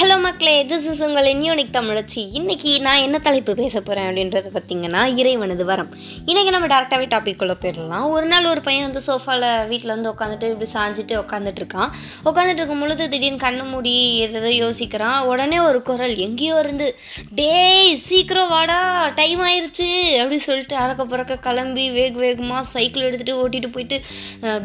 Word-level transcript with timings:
Hello 0.00 0.16
மக்களே 0.24 0.52
this 0.70 0.84
is 0.90 1.00
உங்கள் 1.04 1.28
இன்யூனிக் 1.30 1.72
தமிழச்சி. 1.76 2.22
இன்றைக்கி 2.38 2.72
நான் 2.84 3.00
என்ன 3.04 3.16
தலைப்பு 3.24 3.52
பேச 3.60 3.80
போகிறேன் 3.86 4.08
அப்படின்றத 4.08 4.50
பார்த்தீங்கன்னா 4.56 5.00
இறைவனது 5.20 5.64
வரம். 5.70 5.88
இன்றைக்கி 6.28 6.50
நம்ம 6.54 6.66
டேரெக்டாகவே 6.72 7.06
டாப்பிக்குள்ளே 7.14 7.54
போயிடலாம். 7.62 8.04
ஒரு 8.16 8.26
நாள் 8.32 8.46
ஒரு 8.50 8.60
பையன் 8.66 8.86
வந்து 8.88 9.02
சோஃபாவில் 9.06 9.46
வீட்டில் 9.70 9.92
வந்து 9.94 10.10
உட்காந்துட்டு 10.12 10.50
இப்படி 10.52 10.68
சாஞ்சிட்டு 10.74 11.14
உட்காந்துட்டு 11.22 11.60
இருக்கான். 11.62 11.90
உட்காந்துட்டு 12.28 12.62
இருக்கும் 12.62 12.84
பொழுது 12.84 13.08
திடீர்னு 13.14 13.42
கண்ணு 13.46 13.64
மூடி 13.72 13.94
எதோ 14.26 14.52
யோசிக்கிறான். 14.58 15.18
உடனே 15.32 15.58
ஒரு 15.70 15.80
குரல் 15.88 16.14
எங்கேயோ 16.26 16.58
இருந்து 16.64 16.88
டேய் 17.40 17.90
சீக்கிரம் 18.06 18.52
வாடா 18.54 18.78
டைம் 19.18 19.42
ஆயிடுச்சு 19.48 19.88
அப்படி 20.20 20.38
சொல்லிட்டு 20.48 20.78
அறக்க 20.84 21.08
பறக்க 21.14 21.40
கிளம்பி 21.48 21.86
வேக 21.98 22.14
வேகமாக 22.24 22.62
சைக்கிள் 22.74 23.08
எடுத்துகிட்டு 23.08 23.40
ஓட்டிகிட்டு 23.42 23.72
போயிட்டு 23.78 23.98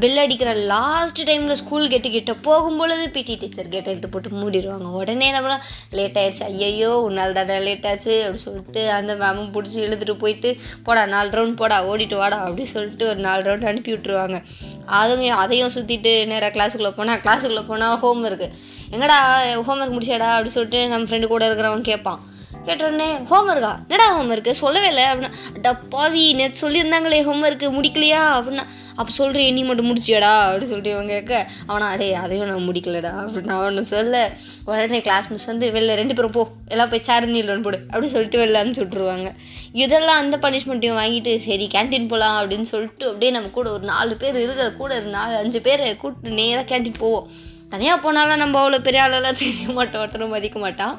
பெல் 0.06 0.24
அடிக்கிற 0.26 0.54
லாஸ்ட் 0.76 1.24
டைமில் 1.32 1.62
ஸ்கூல் 1.64 1.92
கெட்டு 1.96 2.14
கிட்ட 2.20 2.38
போகும்பொழுது 2.52 3.04
பிடி 3.18 3.40
டீச்சர் 3.44 3.74
கேட்டை 3.76 3.92
எடுத்து 3.96 4.14
போட்டு 4.16 4.38
மூடிடுவாங்க. 4.44 4.94
உடனே 5.02 5.22
நம்ம 5.32 5.60
லேட் 5.92 6.18
ஆயிடுச்சு. 6.18 6.44
ஐயையோ 6.44 7.00
உன்னால் 7.00 7.34
தானே 7.34 7.60
லேட் 7.60 7.86
ஆச்சு 7.86 8.24
அப்படின்னு 8.24 8.46
சொல்லிட்டு 8.46 8.92
அந்த 8.92 9.16
மேமும் 9.16 9.52
பிடிச்சி 9.54 9.76
இழுத்துட்டு 9.76 10.14
போயிட்டு 10.14 10.58
போடா 10.84 11.06
நாலு 11.06 11.30
ரவுண்ட் 11.30 11.56
போடா 11.56 11.86
ஓடிட்டு 11.86 12.16
வாடா 12.16 12.38
அப்படி 12.38 12.66
சொல்லிட்டு 12.66 13.08
ஒரு 13.08 13.16
நாலு 13.16 13.44
ரவுண்ட் 13.44 13.66
அனுப்பி 13.66 13.94
விட்ருவாங்க 13.94 14.44
அதுவும் 14.86 15.30
அதையும் 15.30 15.72
சுற்றிட்டு 15.76 16.28
நேராக 16.28 16.52
கிளாஸுக்குள்ளே 16.60 16.92
போனால் 16.96 17.20
கிளாஸுக்குள்ளே 17.20 17.66
போனால் 17.68 17.98
ஹோம் 17.98 18.26
ஒர்க்கு 18.26 18.50
எங்கடா 18.92 19.18
ஹோம் 19.62 19.82
ஒர்க் 19.82 19.98
முடிச்சாடா? 19.98 20.30
அப்படி 20.32 20.50
சொல்லிட்டு 20.50 20.88
நம்ம 20.88 21.08
ஃப்ரெண்டு 21.10 21.28
கூட 21.28 21.54
இருக்கிறவன் 21.54 21.82
கேட்பான் 21.82 22.32
கேட்டோடனே 22.66 23.24
ஹோம் 23.24 23.50
ஒர்க்கா 23.50 23.72
என்னடா 23.88 24.14
ஹோம் 24.16 24.32
ஒர்க்கு 24.32 24.52
சொல்லவே 24.52 24.88
இல்லை. 24.88 25.04
அப்படின்னா 25.04 25.32
டப்பாவி 25.62 26.36
நேற்று 26.36 26.70
சொல்லியிருந்தாங்களே 26.70 27.24
ஹோம் 27.24 27.44
ஒர்க்கு 27.44 27.74
முடிக்கலையா? 27.78 28.22
அப்படின்னா 28.38 28.64
அப்போ 28.96 29.12
சொல்கிறேன் 29.12 29.54
நீ 29.54 29.64
மட்டும் 29.64 29.90
முடிச்சியடா? 29.90 30.34
அப்படின்னு 30.44 30.72
சொல்லிட்டு 30.72 30.90
இவங்க 30.90 31.14
கேட்க 31.14 31.50
அவனா? 31.66 31.88
அடே 31.88 32.14
அதையும் 32.14 32.48
நான் 32.48 32.68
முடிக்கலடா. 32.70 33.12
அப்படின்னு 33.26 33.54
அவனு 33.58 33.82
சொல்ல 33.82 34.32
உடனே 34.66 35.02
கிளாஸ் 35.02 35.28
மிஸ் 35.28 35.46
வந்து 35.46 35.72
வெளில 35.72 35.94
ரெண்டு 35.94 36.14
பேரும் 36.14 36.32
போ 36.32 36.48
எல்லாம் 36.68 36.90
போய் 36.90 37.04
சேர் 37.04 37.26
நீல் 37.26 37.62
போடு. 37.62 37.80
அப்படின்னு 37.90 38.14
சொல்லிட்டு 38.16 38.46
வெளில 38.46 38.58
அனுப்பிச்சி 38.64 38.84
விட்ருவாங்க 38.84 39.36
இதெல்லாம் 39.74 40.18
அந்த 40.18 40.38
பனிஷ்மெண்ட்டையும் 40.38 41.00
வாங்கிட்டு 41.02 41.38
சரி 41.38 41.68
கேன்டீன் 41.74 42.08
போகலாம் 42.08 42.38
அப்படின்னு 42.38 42.70
சொல்லிட்டு 42.74 43.06
அப்படியே 43.06 43.32
நம்ம 43.32 43.48
கூட 43.48 43.72
ஒரு 43.72 43.84
நாலு 43.84 44.16
பேர் 44.16 44.36
இருக்கிற 44.36 44.72
கூட 44.72 44.96
ஒரு 44.96 45.06
நாலு 45.06 45.36
அஞ்சு 45.36 45.62
பேரை 45.62 45.98
கூப்பிட்டு 45.98 46.36
நேராக 46.36 46.78
கேன்டீன் 46.78 47.00
போவோம். 47.00 47.30
தனியாக 47.74 48.04
போனாலும் 48.06 48.42
நம்ம 48.44 48.58
அவ்வளோ 48.62 48.80
பெரிய 48.88 49.04
ஆளெல்லாம் 49.04 49.40
தெரிய 49.44 49.68
மாட்டோம் 49.78 50.02
ஒருத்தரும் 50.04 50.36
மதிக்க 50.36 50.58
மாட்டான் 50.66 50.96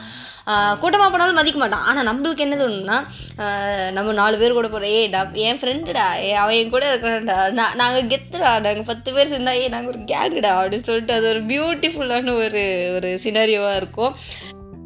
கூட்டமாக 0.80 1.08
போனாலும் 1.10 1.38
மதிக்க 1.40 1.58
மாட்டான் 1.58 1.84
ஆனால் 1.88 2.06
நம்மளுக்கு 2.08 2.44
என்ன 2.46 2.56
தோணுன்னா 2.62 2.96
நம்ம 3.92 4.14
நாலு 4.20 4.40
பேர் 4.40 4.56
கூட 4.58 4.68
போகிறோம் 4.68 4.94
ஏ 4.96 5.02
டா 5.08 5.20
என் 5.44 5.60
ஃப்ரெண்டுடா 5.60 6.06
ஏ 6.26 6.30
அவன் 6.42 6.58
என் 6.60 6.74
கூட 6.74 6.84
இருக்கிறான்டா 6.92 7.36
நான் 7.58 7.78
நாங்கள் 7.82 8.10
கெத்துடா 8.12 8.50
நாங்கள் 8.66 8.88
பத்து 8.90 9.14
பேர் 9.16 9.32
சேர்ந்தா 9.32 9.54
ஏ 9.60 9.68
நாங்கள் 9.76 9.92
ஒரு 9.94 10.02
கேங்குடா 10.12 10.52
அப்படின்னு 10.58 10.88
சொல்லிட்டு 10.90 11.16
அது 11.18 11.28
ஒரு 11.32 11.42
பியூட்டிஃபுல்லான 11.52 12.34
ஒரு 12.44 12.64
ஒரு 12.96 13.10
சினாரியோவாக 13.24 13.80
இருக்கும். 13.82 14.14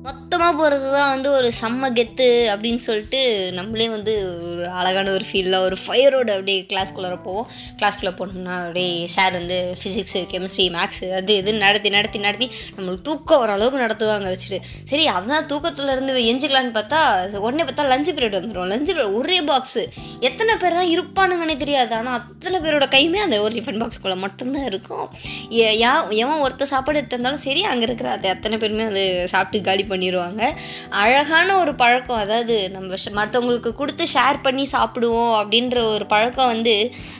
மொத்தமாக 0.08 0.56
போகிறது 0.56 0.92
தான் 0.92 1.08
வந்து 1.08 1.30
ஒரு 1.30 1.48
செம்ம 1.60 1.88
கெத்து 1.98 2.26
அப்படின்னு 2.52 2.76
சொல்லிட்டு 2.76 3.52
நம்மளே 3.52 3.88
வந்து 3.88 4.12
ஒரு 4.42 4.68
அழகான 4.68 5.12
ஒரு 5.12 5.24
ஃபீலில் 5.32 5.60
ஒரு 5.60 5.76
ஃபயரோட 5.86 6.30
அப்படியே 6.30 6.66
கிளாஸ்குள்ளே 6.68 7.22
போவோம். 7.22 7.48
கிளாஸ்குள்ளே 7.78 8.12
போனோம்னா 8.20 8.54
அப்படியே 8.60 9.06
சார் 9.06 9.32
வந்து 9.32 9.76
ஃபிசிக்ஸு 9.80 10.20
கெமிஸ்ட்ரி 10.32 10.66
மேக்ஸு 10.76 11.12
அது 11.12 11.36
இது 11.36 11.52
நடத்தி 11.52 11.88
நடத்தி 11.88 12.18
நடத்தி 12.18 12.50
நம்மளுக்கு 12.76 13.02
தூக்கம் 13.02 13.38
ஓரளவுக்கு 13.38 13.82
நடத்துவாங்க 13.84 14.28
வச்சுட்டு. 14.32 14.58
சரி 14.84 15.08
அதான் 15.08 15.46
தூக்கத்தில் 15.46 15.90
இருந்து 15.90 16.14
எஞ்சிக்கலான்னு 16.30 16.74
பார்த்தா 16.78 17.00
உடனே 17.36 17.62
பார்த்தா 17.62 17.86
லஞ்சு 17.92 18.14
பீரியட் 18.16 18.38
வந்துடும் 18.38 18.70
லஞ்சு 18.74 18.94
பீரியட் 18.94 19.14
ஒரே 19.14 19.40
பாக்ஸு 19.40 19.84
எத்தனை 20.20 20.56
பேர் 20.56 20.78
தான் 20.78 20.90
இருப்பானுங்கன்னே 20.96 21.56
தெரியாது. 21.56 21.94
ஆனால் 21.94 22.20
அத்தனை 22.20 22.60
பேரோட 22.60 22.88
கையுமே 22.96 23.16
அந்த 23.16 23.40
ஒரு 23.40 23.54
டிஃபன் 23.54 23.82
பாக்ஸுக்குள்ளே 23.82 24.16
மட்டும்தான் 24.16 24.64
இருக்கும். 24.64 25.08
ஏ- 25.52 25.82
யா 25.82 25.92
எவன் 26.10 26.42
ஒருத்தர் 26.46 26.72
சாப்பாடு 26.74 27.00
எடுத்திருந்தாலும் 27.00 27.44
சரி 27.46 27.64
அங்கே 27.64 27.84
இருக்கிற 27.84 28.10
அது 28.10 28.28
அத்தனை 28.28 28.58
பேருமே 28.58 28.84
அது 28.84 29.28
சாப்பிட்டு 29.28 29.66
காலி 29.70 29.82
பண்ணி 29.82 29.97
பண்ணிடுவாங்க 29.98 30.42
அழகான 30.88 31.58
ஒரு 31.58 31.74
பழக்கம் 31.74 32.16
அதாவது 32.16 32.56
நம்ம 32.70 32.94
மற்றவங்களுக்கு 33.14 33.70
கொடுத்து 33.74 34.04
ஷேர் 34.14 34.38
பண்ணி 34.42 34.66
சாப்பிடுவோம் 34.72 35.34
அப்படின்ற 35.40 35.78
ஒரு 35.94 36.06
பழக்கம் 36.06 36.46
வந்து 36.46 36.74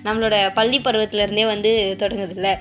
நம்மளோட 0.05 0.37
பள்ளி 0.55 0.79
பருவத்திலேருந்தே 0.79 1.47
வந்து 1.47 1.73
தொடங்குதில்லை. 1.99 2.55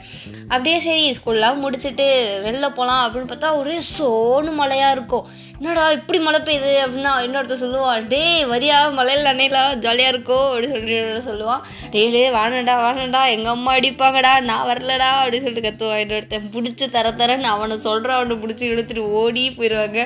அப்படியே 0.51 0.77
சரி 0.85 1.05
ஸ்கூல்லாம் 1.17 1.61
முடிச்சுட்டு 1.63 2.05
வெளில 2.45 2.67
போகலாம் 2.77 3.03
அப்படின்னு 3.05 3.31
பார்த்தா 3.31 3.49
ஒரே 3.61 3.77
சோனு 3.95 4.51
மழையாக 4.61 4.95
இருக்கும். 4.95 5.25
என்னடா 5.59 5.83
இப்படி 5.97 6.17
மழை 6.25 6.39
பெய்யுது 6.47 6.71
அப்படின்னா 6.83 7.11
இன்னொருத்தர் 7.25 7.61
சொல்லுவான் 7.61 8.03
டேய் 8.11 8.43
வரியா 8.51 8.77
மழையில் 8.97 9.27
நனையலாம் 9.27 9.79
ஜாலியாக 9.85 10.11
இருக்கோ? 10.13 10.37
அப்படின்னு 10.49 10.73
சொல்லிட்டு 10.73 11.23
சொல்லுவான் 11.27 11.61
டேய் 11.93 12.11
டே 12.15 12.21
வானடா 12.35 12.75
வானடா 12.83 13.21
எங்கள் 13.35 13.53
அம்மா 13.55 13.71
அடிப்பாங்கடா 13.77 14.33
நான் 14.49 14.67
வரலடா. 14.71 15.09
அப்படின்னு 15.21 15.45
சொல்லிட்டு 15.45 15.65
கத்துவான் 15.67 16.01
இன்னொருத்தன் 16.03 16.45
பிடிச்சி 16.55 16.87
தர 16.95 17.11
தரன்னு 17.21 17.49
அவனை 17.55 17.77
சொல்கிற 17.85 18.13
அவனை 18.17 18.37
பிடிச்சி 18.43 18.65
இழுத்துட்டு 18.73 19.05
ஓடி 19.21 19.45
போயிடுவாங்க. 19.57 19.99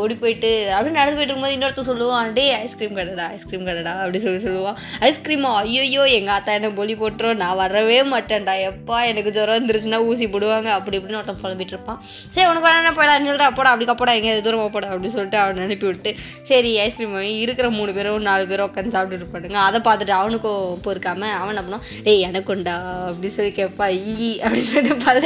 ஓடி 0.00 0.14
போயிட்டு 0.22 0.52
அப்படின்னு 0.74 1.00
நடந்து 1.00 1.16
போயிட்டு 1.16 1.32
இருக்கும்போது 1.32 1.56
இன்னொருத்தர் 1.56 1.90
சொல்லுவான் 1.90 2.32
டே 2.38 2.46
ஐஸ்கிரீம் 2.60 2.96
கடைடா 3.00 3.26
ஐஸ்கிரீம் 3.36 3.66
கடைடா 3.70 3.94
அப்படி 4.04 4.20
சொல்லி 4.26 4.42
சொல்லுவான் 4.46 4.78
ஐஸ்கிரீமா 5.10 5.50
ஐயோ 5.62 6.04
எங்கள் 6.18 6.34
ஆத்தா 6.36 6.56
எனக்கு 6.60 6.78
பொலி 6.80 6.96
போட்டுரும் 7.02 7.42
நான் 7.44 7.60
வரவே 7.64 7.98
மாட்டேன்டா 8.14 8.56
எப்பா 8.70 9.00
எனக்கு 9.10 9.36
ஜுரம் 9.38 9.68
வந்துருச்சுன்னா 9.82 10.00
ஊசி 10.08 10.24
போடுவாங்க 10.34 10.68
அப்படி 10.76 10.96
இப்படின்னு 10.98 11.18
ஒருத்தன் 11.20 11.40
புலம்பிட்டு 11.42 11.74
இருப்பான். 11.74 11.98
சரி 12.34 12.46
உனக்கு 12.50 12.66
வேணா 12.68 12.92
போயிடா 12.98 13.14
நில்றா 13.26 13.48
போடா 13.58 13.70
அப்படி 13.72 13.86
போடா 14.00 14.12
எங்கே 14.18 14.32
தூரமாக 14.46 14.70
போடா 14.74 14.88
அப்படின்னு 14.92 15.14
சொல்லிட்டு 15.16 15.38
அவனை 15.42 15.64
அனுப்பி 15.66 15.86
விட்டு 15.90 16.10
சரி 16.50 16.70
ஐஸ்கிரீம் 16.84 17.14
வாங்கி 17.16 17.34
இருக்கிற 17.46 17.68
மூணு 17.78 17.92
பேரும் 17.98 18.26
நாலு 18.28 18.44
பேரும் 18.52 18.68
உட்காந்து 18.68 18.94
சாப்பிட்டுட்டு 18.96 19.24
இருப்பானுங்க. 19.24 19.60
அதை 19.68 19.80
பார்த்துட்டு 19.88 20.14
அவனுக்கும் 20.20 20.80
பொறுக்காமல் 20.86 21.36
அவன் 21.40 21.60
அப்படின்னா 21.62 21.80
டேய் 22.06 22.24
எனக்குண்டா 22.28 22.76
அப்படி 23.10 23.30
சொல்லி 23.38 23.52
கேட்பா 23.60 23.88
ஈ 24.14 24.30
அப்படின்னு 24.44 24.68
சொல்லிட்டு 24.70 24.96
பல்ல 25.06 25.20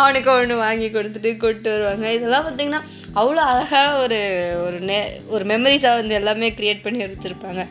அவனுக்கு 0.00 0.30
ஒன்று 0.38 0.56
வாங்கி 0.66 0.88
கொடுத்துட்டு 0.96 1.30
கொண்டு 1.44 1.70
வருவாங்க. 1.74 2.06
இதெல்லாம் 2.16 2.44
பார்த்தீங்கன்னா 2.48 2.82
அவ்வளோ 3.20 3.42
அழகாக 3.52 3.88
ஒரு 4.02 4.20
ஒரு 4.66 4.78
நே 4.90 4.98
ஒரு 5.34 5.44
மெமரிஸாக 5.52 5.98
வந்து 6.00 6.14
எல்லாமே 6.20 6.50
க்ரியேட் 6.58 6.84
பண்ணி 6.84 7.00
வச்சுருப்பாங்க. 7.04 7.62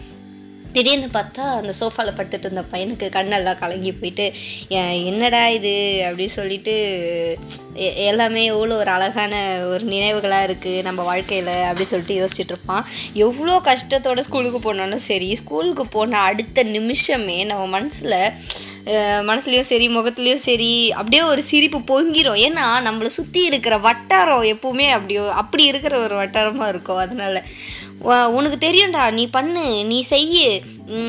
திடீர்னு 0.74 1.08
பார்த்தா 1.14 1.44
அந்த 1.54 1.74
சோஃபாவில் 1.80 2.18
படுத்துட்டு 2.18 2.48
இருந்த 2.48 2.64
பையனுக்கு 2.72 3.08
கண்ணெல்லாம் 3.10 3.60
கலங்கி 3.60 3.92
போயிட்டு 3.92 4.26
என்னடா 5.04 5.48
இது? 5.50 5.74
அப்படி 6.06 6.28
சொல்லிட்டு 6.32 6.76
எல்லாமே 8.06 8.42
எவ்வளோ 8.54 8.78
ஒரு 8.82 8.92
அழகான 8.96 9.34
ஒரு 9.72 9.84
நினைவுகளாக 9.94 10.48
இருக்குது 10.48 10.84
நம்ம 10.88 11.04
வாழ்க்கையில் 11.04 11.52
அப்படி 11.68 11.86
சொல்லிட்டு 11.92 12.18
யோசிச்சுட்டு 12.22 12.54
இருப்பான். 12.54 12.86
எவ்வளோ 13.26 13.56
கஷ்டத்தோட 13.70 14.20
ஸ்கூலுக்கு 14.28 14.60
போனாலும் 14.60 15.04
சரி 15.10 15.30
ஸ்கூலுக்கு 15.36 15.86
போன 15.88 16.20
அடுத்த 16.30 16.64
நிமிஷமே 16.64 17.38
நம்ம 17.52 17.66
மனசில் 17.76 18.20
மனசுலேயும் 19.30 19.70
சரி 19.72 19.88
முகத்துலேயும் 19.98 20.46
சரி 20.48 20.72
அப்படியே 21.00 21.22
ஒரு 21.32 21.42
சிரிப்பு 21.52 21.80
பொங்கிரும். 21.92 22.40
ஏன்னா 22.48 22.66
நம்மளை 22.88 23.12
சுற்றி 23.20 23.44
இருக்கிற 23.50 23.78
வட்டாரம் 23.88 24.48
எப்பவுமே 24.54 24.88
அப்படி 24.98 25.18
அப்படி 25.42 25.64
இருக்கிற 25.64 25.96
ஒரு 26.06 26.16
வட்டாரமாக 26.16 26.70
இருக்கும். 26.74 27.04
அதனால 27.06 27.44
உனக்கு 28.38 28.58
தெரியும்டா 28.68 29.02
நீ 29.18 29.24
பண்ணு 29.36 29.64
நீ 29.90 29.98
செய்யு 30.14 30.48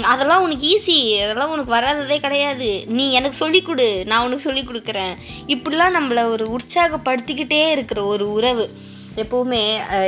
அதெல்லாம் 0.03 0.43
உனக்கு 0.43 0.66
ஈஸி 0.77 1.22
அதெல்லாம் 1.22 1.50
உனக்கு 1.50 1.75
வராததே 1.75 2.21
கிடையாது. 2.21 2.84
நீ 2.87 3.12
எனக்கு 3.12 3.37
சொல்லிக் 3.37 3.65
கொடு. 3.65 4.03
நான் 4.06 4.25
உனக்கு 4.25 4.41
சொல்லிக் 4.41 4.69
கொடுக்குறேன். 4.69 5.15
இப்படிலாம் 5.47 5.97
நம்மளை 6.00 6.25
ஒரு 6.25 6.56
உற்சாகப்படுத்திக்கிட்டே 6.56 7.71
இருக்கிற 7.71 8.05
ஒரு 8.05 8.33
உறவு. 8.33 8.71
எப்போவுமே 9.16 9.65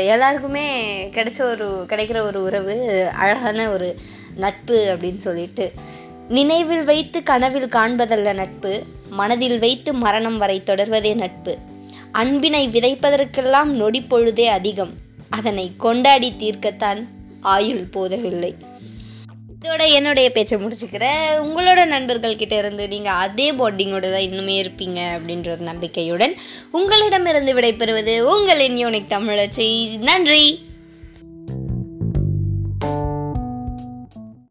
எல்லாருக்குமே 0.06 0.66
கிடைச்ச 1.14 1.42
ஒரு 1.42 1.86
கிடைக்கிற 1.88 2.20
ஒரு 2.20 2.42
உறவு 2.42 3.08
அழகான 3.14 3.70
ஒரு 3.70 3.96
நட்பு 4.36 4.96
அப்படின்னு 4.96 5.16
சொல்லிட்டு. 5.16 5.72
நினைவில் 6.28 6.84
வைத்து 6.84 7.22
கனவில் 7.22 7.66
காண்பதல்ல 7.66 8.34
நட்பு. 8.34 8.82
மனதில் 9.10 9.58
வைத்து 9.58 9.92
மரணம் 9.92 10.38
வரை 10.38 10.62
தொடர்வதே 10.66 11.14
நட்பு. 11.14 11.58
அன்பினை 12.12 12.68
விதைப்பதற்கெல்லாம் 12.68 13.64
நொடி 13.64 14.00
பொழுதே 14.00 14.46
அதிகம். 14.46 14.92
அதனை 15.28 15.72
கொண்டாடி 15.76 16.32
தீர்க்கத்தான் 16.38 17.06
ஆயுள் 17.40 17.82
போதவில்லை. 17.82 18.54
இதோட 19.64 19.84
என்னுடைய 19.88 20.30
பேச்சை 20.30 20.56
முடிச்சுக்கிறேன் 20.58 21.22
உங்களோட 21.38 21.86
நண்பர்கள் 21.86 22.36
கிட்ட 22.36 22.54
இருந்து 22.56 22.88
நீங்கள் 22.88 23.12
அதே 23.12 23.52
பாண்டிங்கோட 23.52 24.10
தான் 24.10 24.26
இன்னுமே 24.26 24.54
இருப்பீங்க 24.62 24.98
அப்படின்ற 25.14 25.48
ஒரு 25.50 25.64
நம்பிக்கையுடன் 25.64 26.34
உங்களிடமிருந்து 26.70 27.54
விடைபெறுவது 27.54 28.14
உங்களின் 28.34 28.76
யூனிக் 28.76 29.10
தமிழச்சி. 29.10 29.96
நன்றி. 29.98 30.44